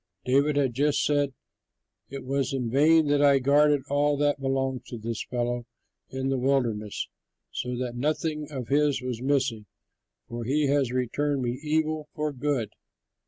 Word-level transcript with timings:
David 0.25 0.55
had 0.55 0.73
just 0.73 1.05
said, 1.05 1.33
"It 2.09 2.25
was 2.25 2.53
in 2.53 2.71
vain 2.71 3.05
that 3.09 3.21
I 3.21 3.37
guarded 3.37 3.83
all 3.87 4.17
that 4.17 4.41
belongs 4.41 4.81
to 4.87 4.97
this 4.97 5.23
fellow 5.25 5.67
in 6.09 6.29
the 6.29 6.39
wilderness, 6.39 7.07
so 7.51 7.77
that 7.77 7.95
nothing 7.95 8.51
of 8.51 8.69
his 8.69 9.03
was 9.03 9.21
missing, 9.21 9.67
for 10.27 10.43
he 10.43 10.65
has 10.69 10.91
returned 10.91 11.43
me 11.43 11.59
evil 11.61 12.07
for 12.15 12.33
good. 12.33 12.69